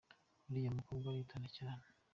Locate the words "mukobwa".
0.77-1.05